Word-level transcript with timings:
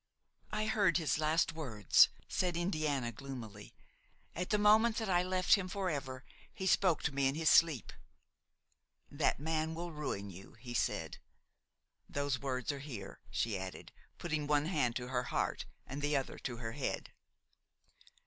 "I 0.51 0.65
heard 0.65 0.97
his 0.97 1.19
last 1.19 1.53
words," 1.53 2.09
said 2.27 2.57
Indiana 2.57 3.11
gloomily; 3.11 3.75
"at 4.33 4.49
the 4.49 4.57
moment 4.57 4.95
that 4.97 5.11
I 5.11 5.21
left 5.21 5.53
him 5.53 5.67
forever, 5.67 6.25
he 6.51 6.65
spoke 6.65 7.03
to 7.03 7.11
me 7.11 7.27
in 7.27 7.35
his 7.35 7.51
sleep. 7.51 7.93
'That 9.11 9.39
man 9.39 9.75
will 9.75 9.91
ruin 9.91 10.31
you,' 10.31 10.53
he 10.53 10.73
said. 10.73 11.19
Those 12.09 12.39
words 12.41 12.71
are 12.71 12.79
here," 12.79 13.19
she 13.29 13.59
added, 13.59 13.91
putting 14.17 14.47
one 14.47 14.65
hand 14.65 14.95
to 14.95 15.09
her 15.09 15.25
heart 15.25 15.65
and 15.85 16.01
the 16.01 16.17
other 16.17 16.39
to 16.39 16.57
her 16.57 16.71
head. 16.71 17.11